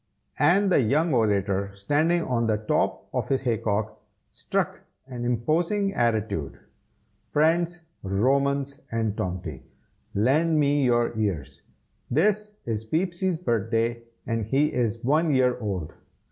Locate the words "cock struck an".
3.59-5.23